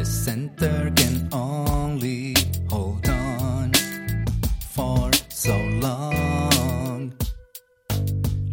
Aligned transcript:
The 0.00 0.06
center 0.06 0.90
can 0.96 1.28
only 1.30 2.34
hold 2.70 3.06
on 3.08 3.72
for 4.70 5.10
so 5.28 5.54
long. 5.58 7.12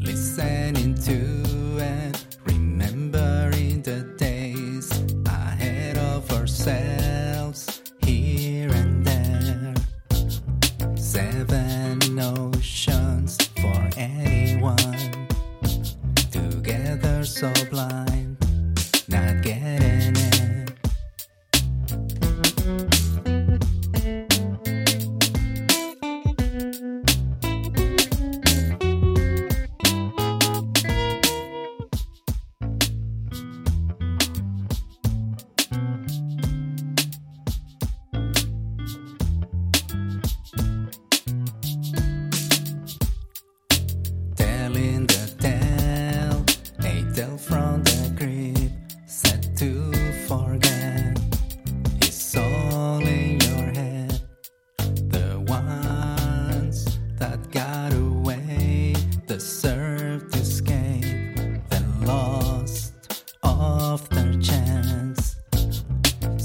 Listening 0.02 0.95
to 0.95 1.17
and 1.80 2.25
remembering 2.43 3.81
the 3.84 4.02
days 4.17 4.91
ahead 5.25 5.97
of 5.99 6.29
ourselves 6.34 7.81
here 8.04 8.70
and 8.73 9.05
there. 9.05 9.73
Seven 10.98 11.99
notions 12.13 13.38
for 13.62 13.90
anyone. 13.95 15.27
Together 16.31 17.23
so 17.23 17.54
blind, 17.70 18.38
not 19.09 19.41
getting 19.41 20.16
it. 20.17 20.37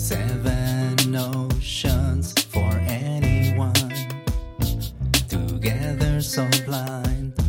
Seven 0.03 0.97
notions 1.13 2.33
for 2.51 2.69
anyone. 2.89 3.73
Together 5.29 6.21
so 6.21 6.45
blind 6.67 7.42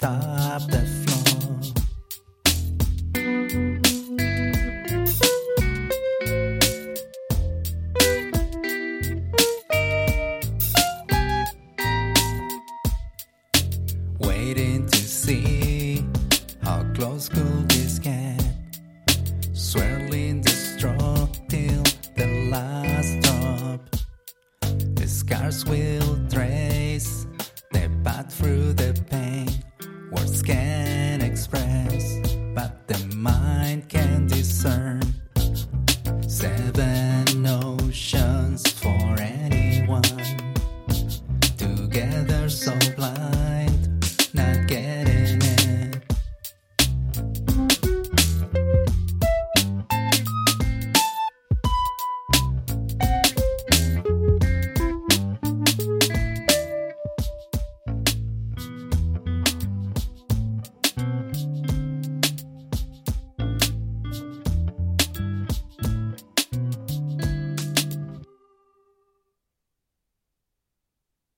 stop 0.00 0.62
that 0.70 0.88
flow. 1.04 1.60
Waiting 14.20 14.86
to 14.86 14.96
see 14.96 16.02
how 16.62 16.82
close 16.94 17.28
could 17.28 17.68
this 17.68 17.98
get. 17.98 18.42
Swirling 19.52 20.40
the 20.40 20.50
straw 20.50 21.28
till 21.50 21.82
the 22.16 22.48
last 22.50 23.20
drop. 23.20 23.80
The 24.94 25.06
scars 25.06 25.66
will 25.66 26.16
drain. 26.30 26.49
express, 31.40 32.18
but 32.54 32.86
the 32.86 32.98
mind 33.16 33.88
can 33.88 34.26
discern 34.26 35.00
seven 36.28 37.24
notions 37.42 38.70
for 38.72 39.16
anyone 39.18 40.02
together 41.56 42.46
so 42.50 42.76
blind. 42.94 43.39